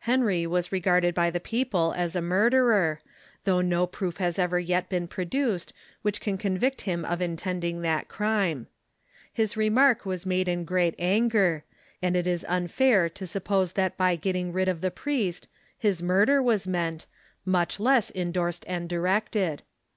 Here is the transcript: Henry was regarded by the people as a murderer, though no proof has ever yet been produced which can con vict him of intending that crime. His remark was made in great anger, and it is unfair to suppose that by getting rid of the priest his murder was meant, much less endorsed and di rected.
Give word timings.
Henry 0.00 0.48
was 0.48 0.72
regarded 0.72 1.14
by 1.14 1.30
the 1.30 1.38
people 1.38 1.94
as 1.96 2.16
a 2.16 2.20
murderer, 2.20 3.00
though 3.44 3.60
no 3.60 3.86
proof 3.86 4.16
has 4.16 4.36
ever 4.36 4.58
yet 4.58 4.88
been 4.88 5.06
produced 5.06 5.72
which 6.02 6.20
can 6.20 6.36
con 6.36 6.58
vict 6.58 6.80
him 6.80 7.04
of 7.04 7.22
intending 7.22 7.80
that 7.82 8.08
crime. 8.08 8.66
His 9.32 9.56
remark 9.56 10.04
was 10.04 10.26
made 10.26 10.48
in 10.48 10.64
great 10.64 10.96
anger, 10.98 11.62
and 12.02 12.16
it 12.16 12.26
is 12.26 12.44
unfair 12.48 13.08
to 13.10 13.26
suppose 13.28 13.74
that 13.74 13.96
by 13.96 14.16
getting 14.16 14.52
rid 14.52 14.66
of 14.66 14.80
the 14.80 14.90
priest 14.90 15.46
his 15.78 16.02
murder 16.02 16.42
was 16.42 16.66
meant, 16.66 17.06
much 17.44 17.78
less 17.78 18.10
endorsed 18.12 18.64
and 18.66 18.88
di 18.88 18.96
rected. 18.96 19.60